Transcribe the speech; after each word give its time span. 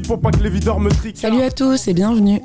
Pour 0.00 0.20
pas 0.20 0.30
que 0.30 0.42
les 0.42 0.48
videurs 0.48 0.80
me 0.80 0.90
triquent. 0.90 1.18
Salut 1.18 1.42
à 1.42 1.50
tous 1.50 1.86
et 1.86 1.92
bienvenue. 1.92 2.40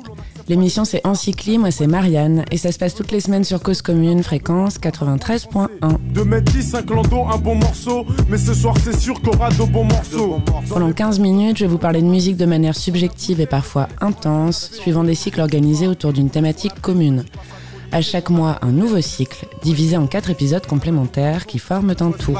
L'émission 0.48 0.84
c'est 0.84 1.06
Encycli, 1.06 1.56
moi 1.56 1.70
c'est 1.70 1.86
Marianne 1.86 2.44
et 2.50 2.58
ça 2.58 2.72
se 2.72 2.78
passe 2.78 2.94
toutes 2.94 3.10
les 3.10 3.20
semaines 3.20 3.44
sur 3.44 3.62
Cause 3.62 3.80
Commune, 3.80 4.22
fréquence 4.22 4.78
93.1. 4.78 5.68
De 6.12 6.22
mettre 6.22 6.52
10, 6.52 6.74
un 6.74 6.82
clando, 6.82 7.24
un 7.24 7.38
bon 7.38 7.54
morceau, 7.54 8.04
mais 8.28 8.36
ce 8.36 8.52
soir 8.52 8.74
c'est 8.82 8.98
sûr 8.98 9.20
qu'on 9.22 9.32
aura 9.32 9.48
de 9.50 9.64
bons 9.64 9.84
morceaux. 9.84 10.40
Pendant 10.68 10.92
15 10.92 11.20
minutes, 11.20 11.58
je 11.58 11.64
vais 11.64 11.70
vous 11.70 11.78
parler 11.78 12.02
de 12.02 12.06
musique 12.06 12.36
de 12.36 12.46
manière 12.46 12.76
subjective 12.76 13.40
et 13.40 13.46
parfois 13.46 13.88
intense, 14.00 14.70
suivant 14.72 15.04
des 15.04 15.14
cycles 15.14 15.40
organisés 15.40 15.88
autour 15.88 16.12
d'une 16.12 16.28
thématique 16.28 16.80
commune. 16.82 17.24
À 17.90 18.02
chaque 18.02 18.28
mois, 18.28 18.58
un 18.60 18.70
nouveau 18.70 19.00
cycle, 19.00 19.46
divisé 19.62 19.96
en 19.96 20.06
quatre 20.06 20.28
épisodes 20.28 20.66
complémentaires 20.66 21.46
qui 21.46 21.58
forment 21.58 21.94
un 22.00 22.10
tout. 22.10 22.34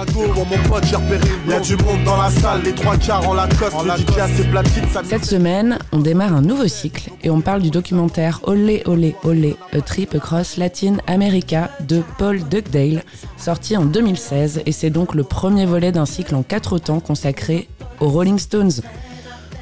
Cette 5.05 5.24
semaine, 5.24 5.79
on 5.93 5.98
démarre 6.01 6.34
un 6.34 6.43
nouveau 6.43 6.69
cycle 6.69 7.11
et 7.23 7.30
on 7.30 7.41
parle 7.41 7.62
du 7.62 7.71
documentaire 7.71 8.41
Olé 8.45 8.83
Olé 8.84 9.16
Olé, 9.24 9.57
A 9.73 9.80
Trip 9.80 10.15
Across 10.15 10.59
Latin 10.59 10.98
America 11.07 11.71
de 11.80 12.02
Paul 12.19 12.43
Dugdale, 12.49 13.02
sorti 13.38 13.77
en 13.77 13.87
2016 13.87 14.62
et 14.66 14.73
c'est 14.73 14.91
donc 14.91 15.15
le 15.15 15.24
premier 15.24 15.65
volet 15.65 15.93
d'un 15.93 16.07
cycle 16.07 16.35
en 16.35 16.43
quatre 16.43 16.79
temps 16.79 17.01
consacré 17.01 17.69
aux 18.01 18.09
Rolling 18.09 18.38
Stones. 18.38 18.83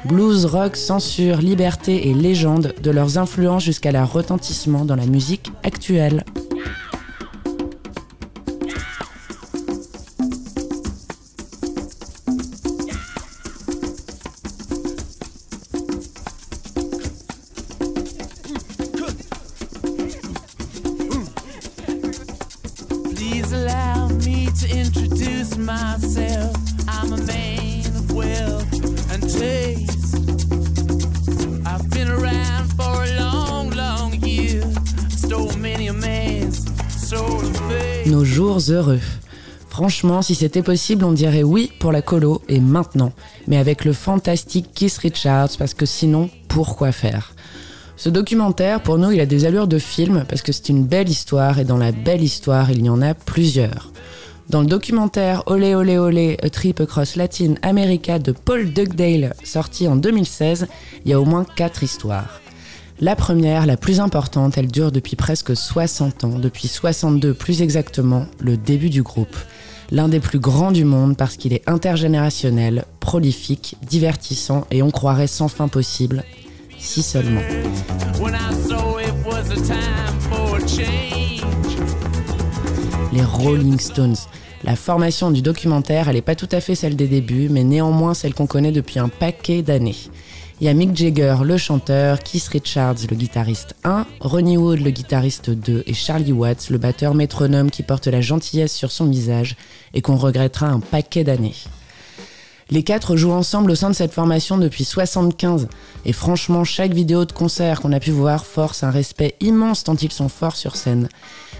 Blues, 0.05 0.45
rock, 0.45 0.75
censure, 0.75 1.37
liberté 1.37 2.09
et 2.09 2.13
légende, 2.13 2.73
de 2.81 2.91
leurs 2.91 3.17
influences 3.17 3.63
jusqu'à 3.63 3.91
leur 3.91 4.11
retentissement 4.11 4.85
dans 4.85 4.95
la 4.95 5.05
musique 5.05 5.51
actuelle. 5.63 6.23
Nos 38.17 38.25
jours 38.25 38.57
heureux. 38.69 38.99
Franchement, 39.69 40.23
si 40.23 40.33
c'était 40.33 40.63
possible, 40.63 41.05
on 41.05 41.11
dirait 41.11 41.43
oui 41.43 41.71
pour 41.77 41.91
la 41.91 42.01
colo 42.01 42.41
et 42.49 42.59
maintenant, 42.59 43.13
mais 43.47 43.57
avec 43.57 43.85
le 43.85 43.93
fantastique 43.93 44.71
Keith 44.73 44.97
Richards, 44.97 45.51
parce 45.59 45.75
que 45.75 45.85
sinon, 45.85 46.31
pourquoi 46.47 46.91
faire? 46.91 47.35
Ce 47.95 48.09
documentaire, 48.09 48.81
pour 48.81 48.97
nous, 48.97 49.11
il 49.11 49.19
a 49.19 49.27
des 49.27 49.45
allures 49.45 49.67
de 49.67 49.77
film, 49.77 50.25
parce 50.27 50.41
que 50.41 50.51
c'est 50.51 50.69
une 50.69 50.83
belle 50.83 51.09
histoire, 51.09 51.59
et 51.59 51.63
dans 51.63 51.77
la 51.77 51.91
belle 51.91 52.23
histoire, 52.23 52.71
il 52.71 52.83
y 52.83 52.89
en 52.89 53.03
a 53.03 53.13
plusieurs. 53.13 53.91
Dans 54.49 54.61
le 54.61 54.67
documentaire 54.67 55.43
Olé 55.45 55.75
Olé 55.75 55.99
Olé, 55.99 56.37
A 56.41 56.49
Trip 56.49 56.81
Across 56.81 57.17
Latin 57.17 57.53
America 57.61 58.17
de 58.17 58.31
Paul 58.31 58.73
Dugdale, 58.73 59.35
sorti 59.43 59.87
en 59.87 59.95
2016, 59.95 60.65
il 61.05 61.11
y 61.11 61.13
a 61.13 61.21
au 61.21 61.25
moins 61.25 61.45
quatre 61.55 61.83
histoires. 61.83 62.41
La 62.99 63.15
première, 63.15 63.67
la 63.67 63.77
plus 63.77 63.99
importante, 63.99 64.57
elle 64.57 64.71
dure 64.71 64.91
depuis 64.91 65.15
presque 65.15 65.55
60 65.55 66.23
ans, 66.23 66.39
depuis 66.39 66.67
62 66.67 67.31
plus 67.35 67.61
exactement, 67.61 68.25
le 68.39 68.57
début 68.57 68.89
du 68.89 69.03
groupe. 69.03 69.37
L'un 69.91 70.09
des 70.09 70.19
plus 70.19 70.39
grands 70.39 70.71
du 70.71 70.83
monde 70.83 71.15
parce 71.15 71.37
qu'il 71.37 71.53
est 71.53 71.61
intergénérationnel, 71.69 72.85
prolifique, 72.99 73.75
divertissant 73.87 74.65
et 74.71 74.81
on 74.81 74.89
croirait 74.89 75.27
sans 75.27 75.47
fin 75.47 75.67
possible, 75.67 76.23
si 76.79 77.03
seulement. 77.03 77.41
Les 83.13 83.23
Rolling 83.23 83.79
Stones. 83.79 84.15
La 84.63 84.75
formation 84.75 85.29
du 85.29 85.43
documentaire, 85.43 86.09
elle 86.09 86.15
n'est 86.15 86.23
pas 86.23 86.33
tout 86.33 86.49
à 86.51 86.61
fait 86.61 86.73
celle 86.73 86.95
des 86.95 87.07
débuts, 87.07 87.49
mais 87.49 87.63
néanmoins 87.63 88.15
celle 88.15 88.33
qu'on 88.33 88.47
connaît 88.47 88.71
depuis 88.71 88.97
un 88.97 89.07
paquet 89.07 89.61
d'années. 89.61 89.95
Il 90.59 90.65
y 90.65 90.69
a 90.69 90.73
Mick 90.73 90.97
Jagger, 90.97 91.35
le 91.43 91.55
chanteur, 91.55 92.17
Keith 92.17 92.47
Richards, 92.47 92.95
le 93.07 93.15
guitariste 93.15 93.75
1, 93.83 94.07
Ronnie 94.19 94.57
Wood, 94.57 94.79
le 94.79 94.89
guitariste 94.89 95.51
2, 95.51 95.83
et 95.85 95.93
Charlie 95.93 96.31
Watts, 96.31 96.71
le 96.71 96.79
batteur 96.79 97.13
métronome 97.13 97.69
qui 97.69 97.83
porte 97.83 98.07
la 98.07 98.21
gentillesse 98.21 98.73
sur 98.73 98.91
son 98.91 99.05
visage 99.05 99.55
et 99.93 100.01
qu'on 100.01 100.15
regrettera 100.15 100.65
un 100.65 100.79
paquet 100.79 101.23
d'années. 101.23 101.53
Les 102.71 102.81
quatre 102.81 103.15
jouent 103.15 103.33
ensemble 103.33 103.69
au 103.69 103.75
sein 103.75 103.91
de 103.91 103.95
cette 103.95 104.13
formation 104.13 104.57
depuis 104.57 104.83
75 104.83 105.67
et 106.05 106.11
franchement 106.11 106.63
chaque 106.63 106.91
vidéo 106.91 107.25
de 107.25 107.31
concert 107.31 107.79
qu'on 107.79 107.93
a 107.93 107.99
pu 107.99 108.09
voir 108.09 108.43
force 108.43 108.83
un 108.83 108.89
respect 108.89 109.35
immense 109.39 109.83
tant 109.83 109.95
ils 109.95 110.11
sont 110.11 110.27
forts 110.27 110.55
sur 110.55 110.75
scène. 110.75 111.07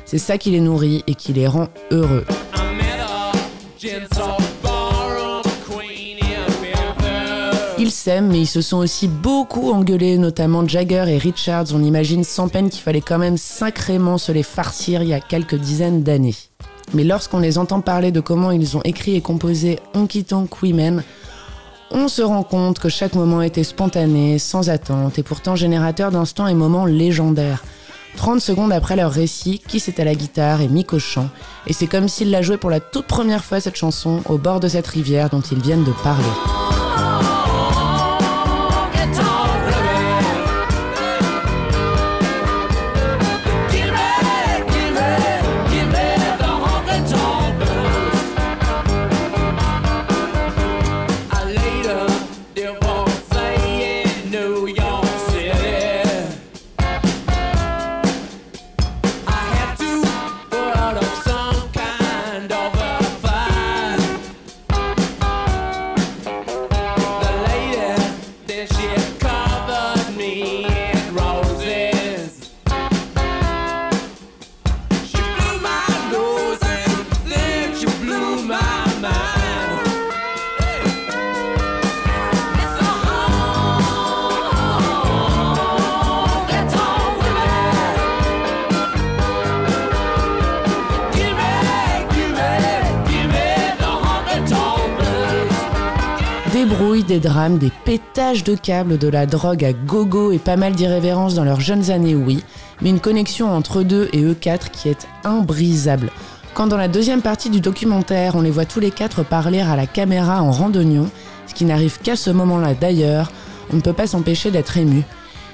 C'est 0.06 0.18
ça 0.18 0.40
qui 0.40 0.50
les 0.50 0.60
nourrit 0.60 1.04
et 1.06 1.14
qui 1.14 1.34
les 1.34 1.48
rend 1.48 1.68
heureux. 1.92 2.26
Mais 8.08 8.42
ils 8.42 8.48
se 8.48 8.62
sont 8.62 8.78
aussi 8.78 9.08
beaucoup 9.08 9.72
engueulés, 9.72 10.18
notamment 10.18 10.66
Jagger 10.66 11.06
et 11.08 11.18
Richards. 11.18 11.66
On 11.74 11.84
imagine 11.84 12.24
sans 12.24 12.48
peine 12.48 12.70
qu'il 12.70 12.82
fallait 12.82 13.02
quand 13.02 13.18
même 13.18 13.38
sacrément 13.38 14.18
se 14.18 14.32
les 14.32 14.44
farcir 14.44 15.04
il 15.04 15.10
y 15.10 15.14
a 15.14 15.20
quelques 15.20 15.56
dizaines 15.56 16.04
d'années. 16.04 16.36
Mais 16.94 17.04
lorsqu'on 17.04 17.40
les 17.40 17.58
entend 17.58 17.82
parler 17.82 18.12
de 18.12 18.22
comment 18.22 18.52
ils 18.52 18.78
ont 18.78 18.82
écrit 18.84 19.16
et 19.16 19.22
composé 19.22 19.80
Honky 19.94 20.24
Tonk 20.24 20.62
Women, 20.64 21.04
on 21.92 22.08
se 22.08 22.22
rend 22.22 22.44
compte 22.44 22.80
que 22.80 22.88
chaque 22.88 23.14
moment 23.14 23.42
était 23.42 23.66
spontané, 23.66 24.40
sans 24.40 24.70
attente, 24.70 25.20
et 25.20 25.24
pourtant 25.24 25.58
générateur 25.58 26.12
d'instants 26.12 26.48
et 26.48 26.54
moments 26.54 26.86
légendaires. 26.86 27.64
30 28.16 28.40
secondes 28.40 28.72
après 28.72 28.96
leur 28.96 29.12
récit, 29.12 29.62
Kiss 29.68 29.90
est 29.90 30.00
à 30.00 30.06
la 30.06 30.16
guitare 30.16 30.62
et 30.62 30.70
Mick 30.70 30.94
au 30.94 31.00
chant, 31.00 31.30
et 31.68 31.74
c'est 31.74 31.88
comme 31.88 32.08
s'ils 32.08 32.32
la 32.32 32.42
jouaient 32.42 32.58
pour 32.58 32.70
la 32.70 32.80
toute 32.80 33.06
première 33.06 33.44
fois 33.44 33.60
cette 33.60 33.76
chanson 33.76 34.22
au 34.26 34.38
bord 34.38 34.62
de 34.62 34.70
cette 34.70 34.88
rivière 34.88 35.30
dont 35.30 35.42
ils 35.42 35.62
viennent 35.62 35.84
de 35.84 35.94
parler. 36.04 36.67
Des 52.58 52.87
brouilles, 96.66 97.04
des 97.04 97.20
drames, 97.20 97.58
des 97.58 97.72
pétages 97.86 98.44
de 98.44 98.56
câbles, 98.56 98.98
de 98.98 99.08
la 99.08 99.26
drogue 99.26 99.64
à 99.64 99.74
gogo 99.74 100.32
et 100.32 100.40
pas 100.40 100.56
mal 100.56 100.74
d'irrévérences 100.74 101.36
dans 101.36 101.44
leurs 101.44 101.60
jeunes 101.60 101.92
années, 101.92 102.16
oui, 102.16 102.44
mais 102.82 102.90
une 102.90 103.00
connexion 103.00 103.54
entre 103.54 103.80
eux 103.80 104.10
et 104.14 104.24
eux 104.24 104.34
quatre 104.34 104.72
qui 104.72 104.90
est 104.90 105.08
imbrisable. 105.24 106.10
Quand 106.54 106.68
dans 106.68 106.78
la 106.78 106.88
deuxième 106.88 107.22
partie 107.22 107.50
du 107.50 107.62
documentaire, 107.62 108.36
on 108.36 108.42
les 108.42 108.50
voit 108.50 108.66
tous 108.66 108.80
les 108.80 108.92
quatre 108.92 109.24
parler 109.24 109.60
à 109.60 109.76
la 109.76 109.86
caméra 109.86 110.42
en 110.42 110.52
randonnion, 110.52 111.10
ce 111.48 111.54
qui 111.54 111.66
n'arrive 111.66 112.00
qu'à 112.02 112.16
ce 112.16 112.30
moment-là 112.30 112.74
d'ailleurs, 112.74 113.32
on 113.72 113.76
ne 113.76 113.82
peut 113.82 113.94
pas 113.94 114.08
s'empêcher 114.08 114.50
d'être 114.50 114.78
ému. 114.78 115.04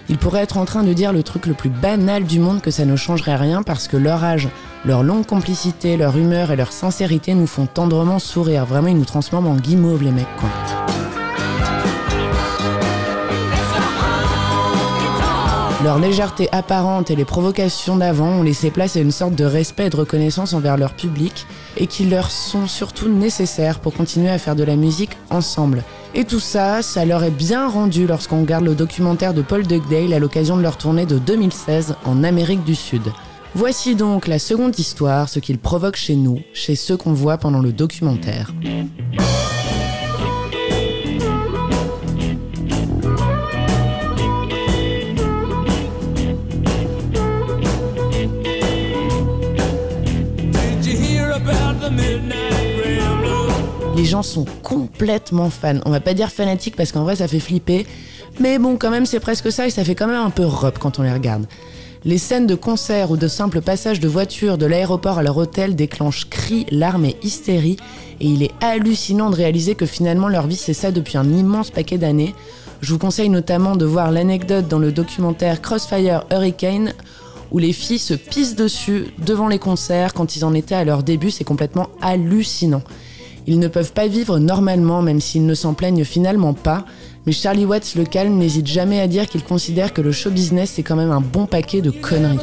Ils 0.09 0.17
pourraient 0.17 0.43
être 0.43 0.57
en 0.57 0.65
train 0.65 0.83
de 0.83 0.93
dire 0.93 1.13
le 1.13 1.23
truc 1.23 1.45
le 1.45 1.53
plus 1.53 1.69
banal 1.69 2.23
du 2.23 2.39
monde 2.39 2.61
que 2.61 2.71
ça 2.71 2.85
ne 2.85 2.95
changerait 2.95 3.35
rien 3.35 3.63
parce 3.63 3.87
que 3.87 3.97
leur 3.97 4.23
âge, 4.23 4.49
leur 4.85 5.03
longue 5.03 5.25
complicité, 5.25 5.95
leur 5.97 6.17
humeur 6.17 6.51
et 6.51 6.55
leur 6.55 6.71
sincérité 6.71 7.33
nous 7.35 7.47
font 7.47 7.65
tendrement 7.65 8.19
sourire. 8.19 8.65
Vraiment, 8.65 8.89
ils 8.89 8.97
nous 8.97 9.05
transforment 9.05 9.47
en 9.47 9.55
guimauve, 9.55 10.03
les 10.03 10.11
mecs, 10.11 10.35
quoi. 10.37 10.49
Leur 15.83 15.99
légèreté 15.99 16.47
apparente 16.53 17.11
et 17.11 17.15
les 17.15 17.25
provocations 17.25 17.97
d'avant 17.97 18.29
ont 18.29 18.43
laissé 18.43 18.71
place 18.71 18.95
à 18.95 19.01
une 19.01 19.11
sorte 19.11 19.35
de 19.35 19.43
respect 19.43 19.87
et 19.87 19.89
de 19.89 19.97
reconnaissance 19.97 20.53
envers 20.53 20.77
leur 20.77 20.93
public 20.93 21.45
et 21.75 21.87
qui 21.87 22.05
leur 22.05 22.31
sont 22.31 22.67
surtout 22.67 23.09
nécessaires 23.09 23.79
pour 23.79 23.93
continuer 23.93 24.29
à 24.29 24.37
faire 24.37 24.55
de 24.55 24.63
la 24.63 24.77
musique 24.77 25.17
ensemble. 25.29 25.83
Et 26.15 26.23
tout 26.23 26.39
ça, 26.39 26.81
ça 26.81 27.03
leur 27.03 27.25
est 27.25 27.31
bien 27.31 27.67
rendu 27.67 28.07
lorsqu'on 28.07 28.41
regarde 28.41 28.63
le 28.63 28.75
documentaire 28.75 29.33
de 29.33 29.41
Paul 29.41 29.67
Dugdale 29.67 30.13
à 30.13 30.19
l'occasion 30.19 30.55
de 30.55 30.61
leur 30.61 30.77
tournée 30.77 31.05
de 31.05 31.17
2016 31.17 31.95
en 32.05 32.23
Amérique 32.23 32.63
du 32.63 32.75
Sud. 32.75 33.11
Voici 33.55 33.93
donc 33.93 34.27
la 34.27 34.39
seconde 34.39 34.77
histoire, 34.79 35.29
ce 35.29 35.37
qu'il 35.37 35.59
provoque 35.59 35.95
chez 35.95 36.15
nous, 36.15 36.41
chez 36.53 36.75
ceux 36.75 36.97
qu'on 36.97 37.13
voit 37.13 37.37
pendant 37.37 37.59
le 37.59 37.71
documentaire. 37.71 38.51
Les 53.95 54.05
gens 54.05 54.23
sont 54.23 54.45
complètement 54.63 55.51
fans. 55.51 55.79
On 55.85 55.91
va 55.91 55.99
pas 55.99 56.15
dire 56.15 56.31
fanatiques 56.31 56.75
parce 56.75 56.91
qu'en 56.91 57.03
vrai 57.03 57.15
ça 57.15 57.27
fait 57.27 57.39
flipper. 57.39 57.85
Mais 58.39 58.57
bon, 58.57 58.77
quand 58.77 58.89
même, 58.89 59.05
c'est 59.05 59.19
presque 59.19 59.51
ça 59.51 59.67
et 59.67 59.69
ça 59.69 59.83
fait 59.83 59.93
quand 59.93 60.07
même 60.07 60.19
un 60.19 60.31
peu 60.31 60.43
rep 60.43 60.79
quand 60.79 60.97
on 60.97 61.03
les 61.03 61.13
regarde. 61.13 61.45
Les 62.05 62.17
scènes 62.17 62.47
de 62.47 62.55
concert 62.55 63.11
ou 63.11 63.17
de 63.17 63.29
simples 63.29 63.61
passages 63.61 64.01
de 64.01 64.09
voitures 64.09 64.57
de 64.57 64.65
l'aéroport 64.65 65.19
à 65.19 65.23
leur 65.23 65.37
hôtel 65.37 65.73
déclenchent 65.73 66.29
cris, 66.29 66.65
larmes 66.69 67.05
et 67.05 67.15
hystérie. 67.23 67.77
Et 68.19 68.27
il 68.27 68.43
est 68.43 68.51
hallucinant 68.61 69.29
de 69.29 69.37
réaliser 69.37 69.75
que 69.75 69.85
finalement 69.85 70.27
leur 70.27 70.45
vie 70.45 70.57
c'est 70.57 70.73
ça 70.73 70.91
depuis 70.91 71.17
un 71.17 71.31
immense 71.31 71.71
paquet 71.71 71.97
d'années. 71.97 72.35
Je 72.81 72.91
vous 72.91 72.99
conseille 72.99 73.29
notamment 73.29 73.77
de 73.77 73.85
voir 73.85 74.11
l'anecdote 74.11 74.67
dans 74.67 74.79
le 74.79 74.91
documentaire 74.91 75.61
Crossfire 75.61 76.25
Hurricane 76.29 76.93
où 77.51 77.59
les 77.59 77.71
filles 77.71 77.99
se 77.99 78.15
pissent 78.15 78.55
dessus 78.55 79.05
devant 79.25 79.47
les 79.47 79.59
concerts 79.59 80.13
quand 80.13 80.35
ils 80.35 80.43
en 80.43 80.53
étaient 80.53 80.75
à 80.75 80.83
leur 80.83 81.03
début. 81.03 81.31
C'est 81.31 81.45
complètement 81.45 81.87
hallucinant. 82.01 82.83
Ils 83.47 83.59
ne 83.59 83.67
peuvent 83.69 83.93
pas 83.93 84.07
vivre 84.07 84.39
normalement, 84.39 85.01
même 85.01 85.21
s'ils 85.21 85.45
ne 85.45 85.53
s'en 85.53 85.73
plaignent 85.73 86.03
finalement 86.03 86.53
pas. 86.53 86.85
Mais 87.25 87.31
Charlie 87.31 87.65
Watts 87.65 87.95
le 87.95 88.03
calme 88.03 88.37
n'hésite 88.37 88.67
jamais 88.67 88.99
à 88.99 89.07
dire 89.07 89.27
qu'il 89.27 89.43
considère 89.43 89.93
que 89.93 90.01
le 90.01 90.11
show 90.11 90.29
business 90.29 90.71
c'est 90.75 90.83
quand 90.83 90.95
même 90.95 91.11
un 91.11 91.21
bon 91.21 91.45
paquet 91.45 91.81
de 91.81 91.89
conneries. 91.89 92.39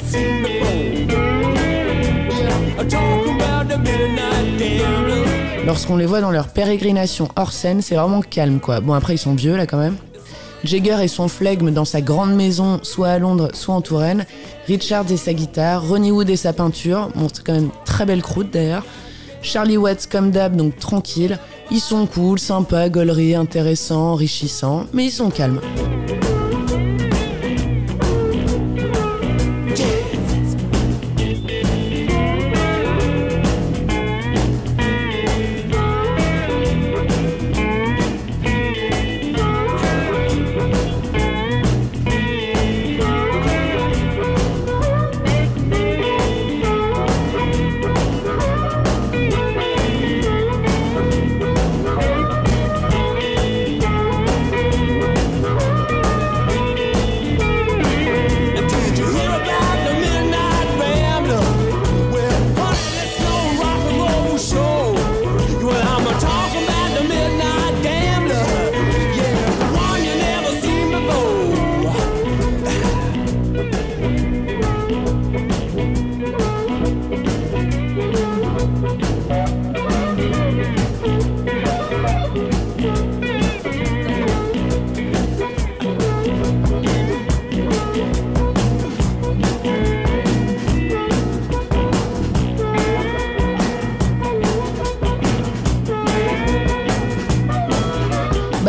Lorsqu'on 5.67 5.97
les 5.97 6.07
voit 6.07 6.21
dans 6.21 6.31
leur 6.31 6.49
pérégrination 6.49 7.29
hors 7.37 7.53
scène, 7.53 7.83
c'est 7.83 7.95
vraiment 7.95 8.23
calme 8.23 8.59
quoi. 8.59 8.81
Bon 8.81 8.95
après 8.95 9.15
ils 9.15 9.19
sont 9.19 9.35
vieux 9.35 9.57
là 9.57 9.67
quand 9.67 9.79
même. 9.79 9.97
Jagger 10.65 10.99
et 11.03 11.09
son 11.09 11.29
flegme 11.29 11.71
dans 11.71 11.85
sa 11.85 12.01
grande 12.01 12.35
maison, 12.35 12.81
soit 12.83 13.09
à 13.09 13.19
Londres, 13.19 13.49
soit 13.55 13.75
en 13.75 13.81
Touraine. 13.81 14.27
Richards 14.67 15.11
et 15.11 15.17
sa 15.17 15.33
guitare, 15.33 15.87
Ronnie 15.87 16.11
Wood 16.11 16.29
et 16.29 16.37
sa 16.37 16.53
peinture. 16.53 17.09
Bon, 17.15 17.29
c'est 17.33 17.43
quand 17.45 17.55
même 17.55 17.71
très 17.85 18.05
belle 18.05 18.23
croûte 18.23 18.51
d'ailleurs. 18.53 18.85
Charlie 19.43 19.79
Watts 19.79 20.07
comme 20.11 20.31
d'hab, 20.31 20.57
donc 20.57 20.79
tranquille. 20.79 21.39
Ils 21.73 21.81
sont 21.81 22.07
cool, 22.07 22.39
sympas, 22.39 22.89
gauleries, 22.89 23.35
intéressants, 23.37 24.13
enrichissants, 24.13 24.87
mais 24.93 25.07
ils 25.07 25.13
sont 25.13 25.31
calmes. 25.31 25.61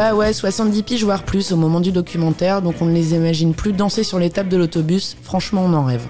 Bah 0.02 0.16
ouais, 0.16 0.34
70 0.34 0.82
piges 0.82 1.04
voire 1.04 1.22
plus 1.22 1.52
au 1.52 1.58
moment 1.58 1.80
du 1.80 1.92
documentaire, 1.92 2.64
donc 2.64 2.82
on 2.82 2.86
ne 2.86 2.92
les 2.92 3.14
imagine 3.14 3.54
plus 3.54 3.72
danser 3.72 4.04
sur 4.04 4.18
les 4.18 4.32
tables 4.32 4.50
de 4.50 4.58
l'autobus, 4.58 5.16
franchement 5.22 5.64
on 5.64 5.76
en 5.76 5.86
rêve. 5.86 6.08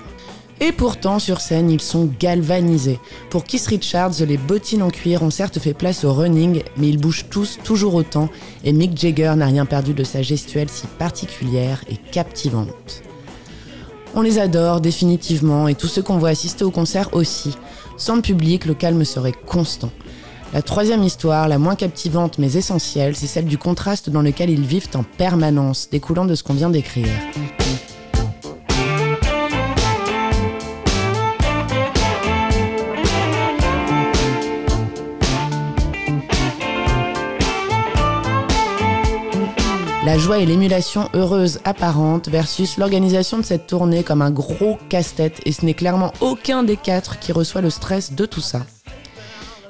Et 0.61 0.71
pourtant, 0.71 1.19
sur 1.19 1.41
scène, 1.41 1.69
ils 1.69 1.81
sont 1.81 2.09
galvanisés. 2.17 3.01
Pour 3.29 3.43
Keith 3.43 3.67
Richards, 3.67 4.13
les 4.25 4.37
bottines 4.37 4.81
en 4.81 4.91
cuir 4.91 5.23
ont 5.23 5.29
certes 5.29 5.59
fait 5.59 5.73
place 5.73 6.05
au 6.05 6.13
running, 6.13 6.63
mais 6.77 6.87
ils 6.87 7.01
bougent 7.01 7.25
tous 7.29 7.59
toujours 7.65 7.95
autant, 7.95 8.29
et 8.63 8.71
Mick 8.71 8.97
Jagger 8.97 9.33
n'a 9.35 9.47
rien 9.47 9.65
perdu 9.65 9.93
de 9.93 10.05
sa 10.05 10.21
gestuelle 10.21 10.69
si 10.69 10.87
particulière 10.87 11.83
et 11.89 11.97
captivante. 11.97 13.03
On 14.15 14.21
les 14.21 14.39
adore 14.39 14.79
définitivement, 14.79 15.67
et 15.67 15.75
tous 15.75 15.87
ceux 15.87 16.01
qu'on 16.01 16.17
voit 16.17 16.29
assister 16.29 16.63
au 16.63 16.71
concert 16.71 17.13
aussi. 17.13 17.57
Sans 17.97 18.15
le 18.15 18.21
public, 18.21 18.63
le 18.63 18.73
calme 18.73 19.03
serait 19.03 19.33
constant. 19.33 19.91
La 20.53 20.61
troisième 20.61 21.03
histoire, 21.03 21.47
la 21.47 21.57
moins 21.57 21.75
captivante 21.75 22.37
mais 22.37 22.55
essentielle, 22.55 23.15
c'est 23.15 23.27
celle 23.27 23.45
du 23.45 23.57
contraste 23.57 24.09
dans 24.09 24.21
lequel 24.21 24.49
ils 24.49 24.65
vivent 24.65 24.89
en 24.95 25.03
permanence, 25.03 25.87
découlant 25.89 26.25
de 26.25 26.35
ce 26.35 26.43
qu'on 26.43 26.53
vient 26.53 26.69
d'écrire. 26.69 27.07
La 40.03 40.17
joie 40.17 40.39
et 40.39 40.45
l'émulation 40.45 41.07
heureuse 41.13 41.61
apparente 41.63 42.27
versus 42.27 42.75
l'organisation 42.77 43.37
de 43.37 43.43
cette 43.43 43.67
tournée 43.67 44.03
comme 44.03 44.21
un 44.21 44.31
gros 44.31 44.77
casse-tête 44.89 45.39
et 45.45 45.53
ce 45.53 45.63
n'est 45.63 45.75
clairement 45.75 46.11
aucun 46.19 46.63
des 46.63 46.75
quatre 46.75 47.19
qui 47.19 47.31
reçoit 47.31 47.61
le 47.61 47.69
stress 47.69 48.11
de 48.11 48.25
tout 48.25 48.41
ça. 48.41 48.65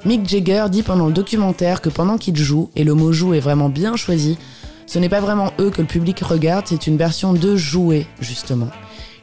Mick 0.04 0.28
Jagger 0.28 0.64
dit 0.68 0.82
pendant 0.82 1.06
le 1.06 1.12
documentaire 1.12 1.80
que 1.80 1.88
pendant 1.88 2.18
qu'il 2.18 2.36
joue, 2.36 2.70
et 2.74 2.82
le 2.82 2.94
mot 2.94 3.12
joue 3.12 3.34
est 3.34 3.40
vraiment 3.40 3.68
bien 3.68 3.94
choisi, 3.94 4.36
ce 4.86 4.98
n'est 4.98 5.08
pas 5.08 5.20
vraiment 5.20 5.52
eux 5.60 5.70
que 5.70 5.80
le 5.80 5.86
public 5.86 6.18
regarde, 6.20 6.66
c'est 6.68 6.88
une 6.88 6.96
version 6.96 7.32
de 7.32 7.54
jouer, 7.54 8.06
justement. 8.20 8.68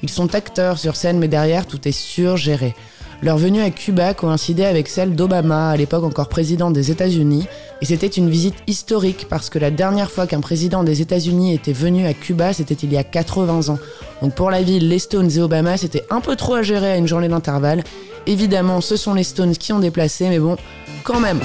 Ils 0.01 0.09
sont 0.09 0.35
acteurs 0.35 0.79
sur 0.79 0.95
scène, 0.95 1.19
mais 1.19 1.27
derrière, 1.27 1.65
tout 1.65 1.85
est 1.85 1.91
surgéré. 1.91 2.73
Leur 3.21 3.37
venue 3.37 3.61
à 3.61 3.69
Cuba 3.69 4.13
coïncidait 4.13 4.65
avec 4.65 4.87
celle 4.87 5.13
d'Obama, 5.13 5.71
à 5.71 5.75
l'époque 5.75 6.05
encore 6.05 6.29
président 6.29 6.71
des 6.71 6.91
États-Unis, 6.91 7.45
et 7.81 7.85
c'était 7.85 8.07
une 8.07 8.29
visite 8.29 8.55
historique 8.65 9.27
parce 9.29 9.49
que 9.49 9.59
la 9.59 9.71
dernière 9.71 10.09
fois 10.09 10.27
qu'un 10.27 10.39
président 10.39 10.85
des 10.85 11.01
États-Unis 11.01 11.53
était 11.53 11.73
venu 11.73 12.05
à 12.05 12.13
Cuba, 12.13 12.53
c'était 12.53 12.75
il 12.75 12.93
y 12.93 12.97
a 12.97 13.03
80 13.03 13.67
ans. 13.67 13.79
Donc 14.21 14.33
pour 14.35 14.49
la 14.49 14.61
ville, 14.61 14.87
les 14.87 14.99
Stones 14.99 15.29
et 15.29 15.41
Obama, 15.41 15.75
c'était 15.75 16.05
un 16.09 16.21
peu 16.21 16.37
trop 16.37 16.55
à 16.55 16.61
gérer 16.61 16.91
à 16.91 16.95
une 16.95 17.07
journée 17.07 17.27
d'intervalle, 17.27 17.83
Évidemment, 18.25 18.81
ce 18.81 18.95
sont 18.95 19.13
les 19.13 19.23
Stones 19.23 19.55
qui 19.55 19.73
ont 19.73 19.79
déplacé, 19.79 20.29
mais 20.29 20.39
bon, 20.39 20.57
quand 21.03 21.19
même. 21.19 21.39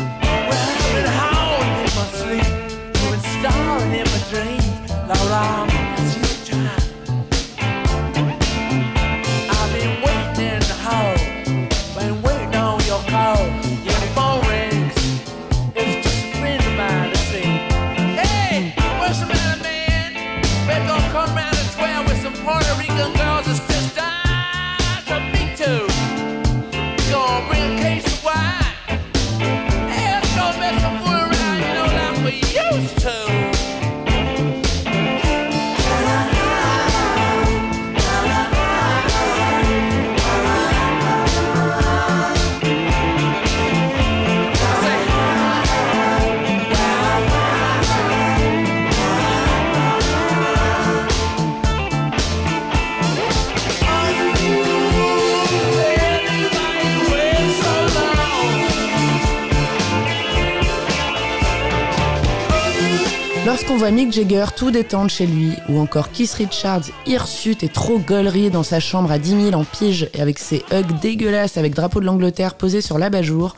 Lorsqu'on 63.55 63.77
voit 63.77 63.93
Mick 63.93 64.13
Jagger 64.13 64.47
tout 64.57 64.73
détendre 64.73 65.09
chez 65.09 65.29
lui, 65.29 65.53
ou 65.69 65.79
encore 65.79 66.11
Keith 66.11 66.33
Richards 66.33 66.87
hirsute 67.07 67.63
et 67.63 67.69
trop 67.69 68.01
gueulerie 68.01 68.51
dans 68.51 68.65
sa 68.65 68.81
chambre 68.81 69.13
à 69.13 69.21
10 69.21 69.51
000 69.51 69.53
en 69.53 69.63
pige 69.63 70.09
et 70.13 70.21
avec 70.21 70.41
ses 70.41 70.65
hugs 70.73 70.99
dégueulasses 71.01 71.57
avec 71.57 71.73
drapeau 71.73 72.01
de 72.01 72.05
l'Angleterre 72.05 72.57
posé 72.57 72.81
sur 72.81 72.99
l'abat-jour, 72.99 73.55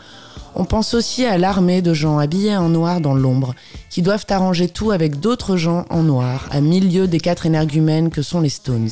on 0.55 0.67
pense 0.67 0.93
aussi 0.93 1.25
à 1.25 1.39
l'armée 1.39 1.81
de 1.81 1.95
gens 1.95 2.19
habillés 2.19 2.59
en 2.59 2.69
noir 2.69 3.01
dans 3.01 3.15
l'ombre, 3.15 3.55
qui 3.89 4.03
doivent 4.03 4.27
arranger 4.29 4.69
tout 4.69 4.91
avec 4.91 5.19
d'autres 5.19 5.57
gens 5.57 5.87
en 5.89 6.03
noir, 6.03 6.47
à 6.51 6.61
milieu 6.61 7.09
des 7.09 7.19
quatre 7.19 7.47
énergumènes 7.47 8.11
que 8.11 8.21
sont 8.21 8.43
les 8.43 8.51
Stones. 8.51 8.91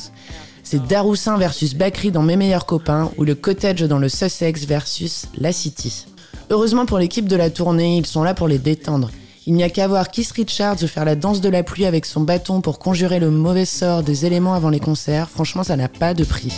C'est 0.63 0.87
Daroussin 0.87 1.37
versus 1.37 1.75
Bakri 1.75 2.09
dans 2.09 2.23
Mes 2.23 2.35
meilleurs 2.35 2.65
copains, 2.65 3.11
ou 3.17 3.25
le 3.25 3.35
Cottage 3.35 3.83
dans 3.83 3.99
le 3.99 4.09
Sussex 4.09 4.65
versus 4.65 5.27
La 5.37 5.51
City. 5.51 6.07
Heureusement 6.49 6.87
pour 6.87 6.97
l'équipe 6.97 7.27
de 7.27 7.35
la 7.35 7.51
tournée, 7.51 7.95
ils 7.95 8.07
sont 8.07 8.23
là 8.23 8.33
pour 8.33 8.47
les 8.47 8.57
détendre. 8.57 9.11
Il 9.47 9.53
n'y 9.53 9.63
a 9.63 9.69
qu'à 9.69 9.87
voir 9.87 10.09
Keith 10.09 10.31
Richards 10.31 10.79
faire 10.79 11.05
la 11.05 11.15
danse 11.15 11.39
de 11.39 11.49
la 11.49 11.61
pluie 11.61 11.85
avec 11.85 12.07
son 12.07 12.21
bâton 12.21 12.61
pour 12.61 12.79
conjurer 12.79 13.19
le 13.19 13.29
mauvais 13.29 13.65
sort 13.65 14.01
des 14.01 14.25
éléments 14.25 14.55
avant 14.55 14.69
les 14.69 14.79
concerts. 14.79 15.29
Franchement, 15.29 15.61
ça 15.61 15.75
n'a 15.75 15.87
pas 15.87 16.15
de 16.15 16.23
prix. 16.23 16.51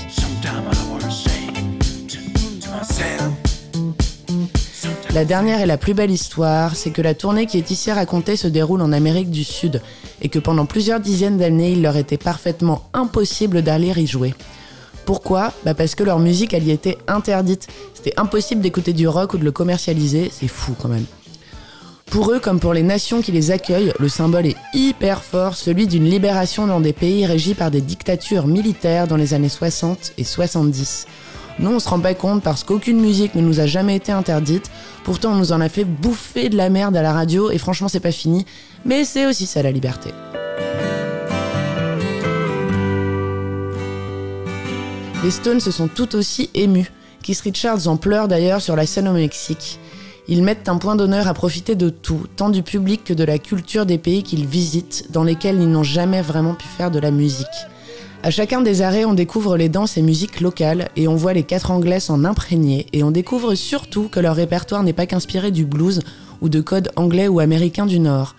La 5.13 5.25
dernière 5.25 5.59
et 5.59 5.65
la 5.65 5.77
plus 5.77 5.93
belle 5.93 6.11
histoire, 6.11 6.77
c'est 6.77 6.91
que 6.91 7.01
la 7.01 7.13
tournée 7.13 7.45
qui 7.45 7.57
est 7.57 7.71
ici 7.71 7.91
racontée 7.91 8.37
se 8.37 8.47
déroule 8.47 8.81
en 8.81 8.93
Amérique 8.93 9.31
du 9.31 9.43
Sud 9.43 9.81
et 10.21 10.29
que 10.29 10.39
pendant 10.39 10.65
plusieurs 10.65 11.01
dizaines 11.01 11.37
d'années, 11.37 11.73
il 11.73 11.81
leur 11.81 11.97
était 11.97 12.17
parfaitement 12.17 12.83
impossible 12.93 13.63
d'aller 13.63 13.91
y 13.97 14.07
jouer. 14.07 14.33
Pourquoi? 15.05 15.51
Bah 15.65 15.73
Parce 15.73 15.93
que 15.93 16.03
leur 16.03 16.19
musique, 16.19 16.53
elle 16.53 16.65
y 16.65 16.71
était 16.71 16.97
interdite. 17.09 17.67
C'était 17.93 18.17
impossible 18.17 18.61
d'écouter 18.61 18.93
du 18.93 19.09
rock 19.09 19.33
ou 19.33 19.37
de 19.37 19.43
le 19.43 19.51
commercialiser, 19.51 20.31
c'est 20.31 20.47
fou 20.47 20.73
quand 20.79 20.87
même. 20.87 21.05
Pour 22.09 22.31
eux, 22.31 22.39
comme 22.39 22.59
pour 22.59 22.73
les 22.73 22.83
nations 22.83 23.21
qui 23.21 23.33
les 23.33 23.51
accueillent, 23.51 23.91
le 23.99 24.07
symbole 24.07 24.47
est 24.47 24.55
hyper 24.73 25.23
fort, 25.23 25.55
celui 25.55 25.87
d'une 25.87 26.05
libération 26.05 26.65
dans 26.65 26.79
des 26.79 26.93
pays 26.93 27.25
régis 27.25 27.53
par 27.53 27.69
des 27.69 27.81
dictatures 27.81 28.47
militaires 28.47 29.07
dans 29.07 29.17
les 29.17 29.33
années 29.33 29.49
60 29.49 30.13
et 30.17 30.23
70. 30.23 31.05
Nous, 31.59 31.69
on 31.69 31.79
se 31.79 31.89
rend 31.89 31.99
pas 31.99 32.13
compte 32.13 32.43
parce 32.43 32.63
qu'aucune 32.63 33.01
musique 33.01 33.35
ne 33.35 33.41
nous 33.41 33.59
a 33.59 33.65
jamais 33.65 33.95
été 33.95 34.13
interdite. 34.13 34.71
Pourtant, 35.03 35.33
on 35.33 35.35
nous 35.35 35.51
en 35.51 35.59
a 35.59 35.67
fait 35.67 35.83
bouffer 35.83 36.49
de 36.49 36.55
la 36.55 36.69
merde 36.69 36.95
à 36.95 37.01
la 37.01 37.11
radio 37.11 37.51
et 37.51 37.57
franchement, 37.57 37.89
c'est 37.89 37.99
pas 37.99 38.11
fini. 38.11 38.45
Mais 38.85 39.03
c'est 39.03 39.25
aussi 39.25 39.45
ça 39.45 39.61
la 39.61 39.71
liberté. 39.71 40.11
Les 45.23 45.31
Stones 45.31 45.59
se 45.59 45.71
sont 45.71 45.89
tout 45.89 46.15
aussi 46.15 46.49
émus. 46.53 46.89
Keith 47.21 47.41
Richards 47.41 47.87
en 47.87 47.97
pleure 47.97 48.29
d'ailleurs 48.29 48.61
sur 48.61 48.77
la 48.77 48.85
scène 48.85 49.09
au 49.09 49.13
Mexique. 49.13 49.79
Ils 50.29 50.43
mettent 50.43 50.67
un 50.67 50.77
point 50.77 50.97
d'honneur 50.97 51.27
à 51.27 51.33
profiter 51.33 51.75
de 51.75 51.89
tout, 51.89 52.23
tant 52.35 52.49
du 52.49 52.61
public 52.61 53.05
que 53.05 53.13
de 53.13 53.23
la 53.23 53.37
culture 53.37 53.85
des 53.85 53.97
pays 53.97 54.23
qu'ils 54.23 54.45
visitent, 54.45 55.05
dans 55.09 55.23
lesquels 55.23 55.61
ils 55.61 55.69
n'ont 55.69 55.83
jamais 55.83 56.21
vraiment 56.21 56.53
pu 56.53 56.67
faire 56.67 56.91
de 56.91 56.99
la 56.99 57.11
musique. 57.11 57.47
À 58.23 58.29
chacun 58.29 58.59
des 58.59 58.81
arrêts, 58.81 59.05
on 59.05 59.13
découvre 59.13 59.55
les 59.55 59.69
danses 59.69 59.95
et 59.95 60.01
musiques 60.01 60.41
locales, 60.41 60.89
et 60.97 61.07
on 61.07 61.15
voit 61.15 61.31
les 61.31 61.43
quatre 61.43 61.71
anglais 61.71 62.01
s'en 62.01 62.25
imprégner, 62.25 62.87
et 62.91 63.03
on 63.03 63.11
découvre 63.11 63.55
surtout 63.55 64.09
que 64.09 64.19
leur 64.19 64.35
répertoire 64.35 64.83
n'est 64.83 64.91
pas 64.91 65.05
qu'inspiré 65.05 65.51
du 65.51 65.65
blues 65.65 66.01
ou 66.41 66.49
de 66.49 66.59
codes 66.59 66.91
anglais 66.97 67.29
ou 67.29 67.39
américains 67.39 67.85
du 67.85 67.99
Nord. 67.99 68.35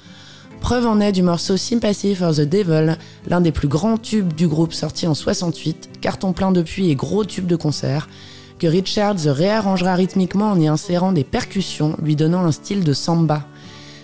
Preuve 0.60 0.86
en 0.86 1.00
est 1.00 1.12
du 1.12 1.22
morceau 1.22 1.56
Sympathy 1.56 2.14
for 2.14 2.34
the 2.34 2.40
Devil, 2.40 2.98
l'un 3.28 3.40
des 3.40 3.52
plus 3.52 3.68
grands 3.68 3.96
tubes 3.96 4.34
du 4.34 4.46
groupe 4.46 4.74
sorti 4.74 5.06
en 5.06 5.14
68, 5.14 5.88
carton 6.02 6.34
plein 6.34 6.52
depuis 6.52 6.90
et 6.90 6.96
gros 6.96 7.24
tube 7.24 7.46
de 7.46 7.56
concert, 7.56 8.08
que 8.58 8.66
Richards 8.66 9.24
réarrangera 9.24 9.94
rythmiquement 9.94 10.50
en 10.50 10.60
y 10.60 10.68
insérant 10.68 11.12
des 11.12 11.24
percussions, 11.24 11.96
lui 12.02 12.16
donnant 12.16 12.44
un 12.44 12.52
style 12.52 12.84
de 12.84 12.92
samba. 12.92 13.44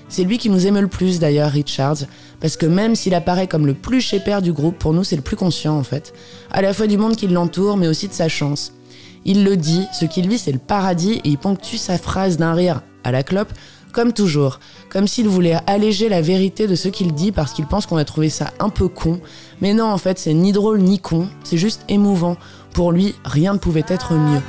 C'est 0.09 0.25
lui 0.25 0.39
qui 0.39 0.51
nous 0.51 0.67
aime 0.67 0.79
le 0.79 0.89
plus 0.89 1.19
d'ailleurs, 1.19 1.51
Richards, 1.51 2.05
parce 2.41 2.57
que 2.57 2.67
même 2.67 2.95
s'il 2.95 3.15
apparaît 3.15 3.49
comme 3.49 3.67
le 3.67 3.75
plus 3.75 4.15
père 4.25 4.43
du 4.43 4.53
groupe, 4.53 4.79
pour 4.79 4.93
nous 4.93 5.05
c'est 5.05 5.17
le 5.17 5.23
plus 5.23 5.37
conscient 5.37 5.77
en 5.77 5.83
fait, 5.83 6.13
à 6.51 6.63
la 6.63 6.73
fois 6.73 6.87
du 6.87 6.99
monde 6.99 7.17
qui 7.17 7.27
l'entoure, 7.27 7.77
mais 7.77 7.89
aussi 7.89 8.09
de 8.09 8.13
sa 8.13 8.29
chance. 8.29 8.73
Il 9.25 9.45
le 9.45 9.57
dit, 9.57 9.87
ce 9.99 10.05
qu'il 10.05 10.29
vit 10.29 10.39
c'est 10.39 10.53
le 10.53 10.59
paradis 10.59 11.15
et 11.25 11.29
il 11.29 11.39
ponctue 11.39 11.77
sa 11.77 11.99
phrase 11.99 12.37
d'un 12.37 12.55
rire 12.55 12.83
à 13.03 13.13
la 13.13 13.23
clope, 13.23 13.53
comme 13.95 14.13
toujours, 14.13 14.59
comme 14.91 15.07
s'il 15.07 15.29
voulait 15.29 15.57
alléger 15.67 16.11
la 16.11 16.21
vérité 16.21 16.67
de 16.67 16.75
ce 16.75 16.89
qu'il 16.89 17.15
dit 17.15 17.33
parce 17.33 17.53
qu'il 17.53 17.65
pense 17.65 17.87
qu'on 17.87 17.97
a 17.97 18.05
trouvé 18.05 18.29
ça 18.29 18.51
un 18.59 18.69
peu 18.69 18.89
con. 18.89 19.21
Mais 19.63 19.73
non, 19.73 19.87
en 19.87 19.99
fait, 19.99 20.19
c'est 20.19 20.35
ni 20.35 20.53
drôle 20.53 20.81
ni 20.81 20.99
con, 20.99 21.29
c'est 21.45 21.57
juste 21.57 21.85
émouvant. 21.89 22.37
Pour 22.75 22.91
lui, 22.93 23.15
rien 23.25 23.55
ne 23.55 23.59
pouvait 23.59 23.85
être 23.89 24.15
mieux. 24.15 24.43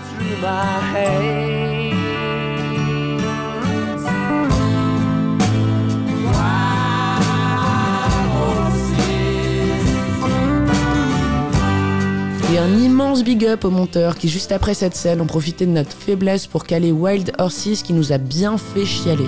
Un 12.57 12.77
immense 12.79 13.23
big 13.23 13.45
up 13.45 13.65
aux 13.65 13.69
monteurs 13.69 14.15
qui, 14.15 14.29
juste 14.29 14.53
après 14.53 14.73
cette 14.73 14.95
scène, 14.95 15.19
ont 15.19 15.25
profité 15.25 15.65
de 15.65 15.71
notre 15.71 15.91
faiblesse 15.91 16.47
pour 16.47 16.63
caler 16.63 16.93
Wild 16.93 17.33
Horses 17.37 17.83
qui 17.83 17.91
nous 17.91 18.13
a 18.13 18.17
bien 18.17 18.57
fait 18.57 18.85
chialer. 18.85 19.27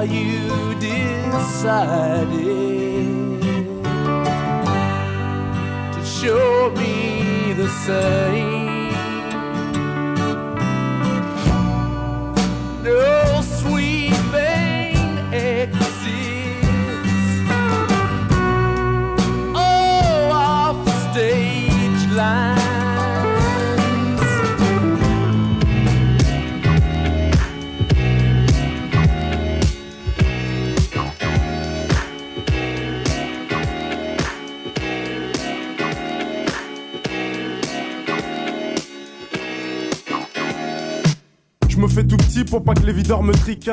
how 0.00 0.06
you 0.06 0.74
decided 0.76 2.30
to 5.92 6.04
show 6.04 6.72
me 6.74 7.52
the 7.52 7.68
same. 7.68 8.49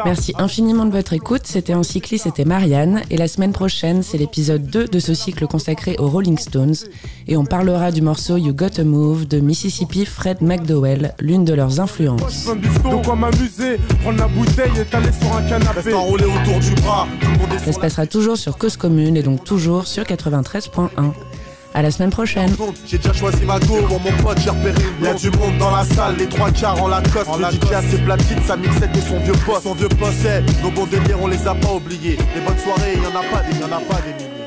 Merci 0.06 0.34
infiniment 0.38 0.86
de 0.86 0.92
votre 0.92 1.14
écoute. 1.14 1.42
C'était 1.46 1.74
en 1.74 1.84
cycliste, 1.84 2.26
c'était 2.26 2.46
Marianne. 2.46 3.02
Et 3.10 3.18
la 3.18 3.28
semaine 3.28 3.54
prochaine, 3.54 4.04
c'est 4.04 4.18
l'épisode 4.18 4.66
2 4.68 4.88
de 4.88 5.00
ce 5.00 5.14
cycle 5.14 5.48
consacré 5.48 5.96
aux 6.00 6.08
Rolling 6.08 6.38
Stones. 6.38 6.76
Et 7.28 7.38
on 7.38 7.46
parlera 7.46 7.92
du 7.92 8.02
morceau 8.02 8.38
You 8.38 8.54
Got 8.54 8.80
a 8.80 8.84
Move 8.84 9.28
de 9.28 9.40
Mississippi 9.40 10.06
Fred 10.06 10.42
McDowell, 10.42 11.14
l'une 11.20 11.46
de 11.46 11.54
leurs 11.54 11.80
influences. 11.80 12.50
Ça 17.66 17.72
se 17.72 17.80
passera 17.80 18.06
toujours 18.06 18.38
sur 18.38 18.58
Cause 18.58 18.78
Commune 18.78 19.18
et 19.18 19.24
donc 19.24 19.44
toujours 19.44 19.88
sur 19.88 20.04
93.1. 20.04 20.90
À 21.78 21.84
la 21.84 21.92
semaine 21.92 22.10
prochaine. 22.10 22.50
J'ai 22.88 22.98
déjà 22.98 23.14
choisi 23.14 23.46
ma 23.46 23.60
go, 23.60 23.76
mon 23.88 24.24
pote, 24.24 24.40
j'ai 24.40 24.50
repéré 24.50 24.84
Il 25.00 25.06
y 25.06 25.10
a 25.10 25.14
du 25.14 25.30
monde 25.30 25.60
dans 25.60 25.70
la 25.70 25.84
salle, 25.84 26.16
les 26.18 26.26
trois 26.26 26.50
quarts 26.50 26.82
en 26.82 26.88
la 26.88 27.04
coste. 27.04 27.30
En 27.30 27.38
le 27.38 27.44
DJ 27.44 27.72
a 27.72 27.84
ses 27.84 28.00
platines, 28.00 28.42
sa 28.48 28.58
mixette 28.58 28.98
et 28.98 29.02
son 29.02 29.20
vieux 29.20 29.36
poste. 29.46 29.62
Son 29.62 29.76
vieux 29.76 29.88
poste, 29.90 30.28
nos 30.64 30.72
bons 30.72 30.88
délires, 30.88 31.22
on 31.22 31.28
les 31.28 31.48
a 31.48 31.54
pas 31.54 31.74
oubliés. 31.74 32.18
Les 32.34 32.42
bonnes 32.42 32.58
soirées, 32.58 32.96
y 32.96 33.06
en 33.06 33.16
a 33.16 33.22
pas 33.32 33.44
des, 33.44 33.60
y 33.60 33.64
en 33.64 33.68
a 33.68 33.80
pas 33.80 34.02
des 34.02 34.14
milliers. 34.14 34.38